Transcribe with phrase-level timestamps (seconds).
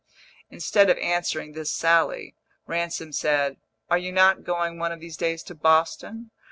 [0.49, 2.33] Instead of answering this sally,
[2.65, 3.57] Ransom said,
[3.87, 6.31] "Are you not going one of these days to Boston?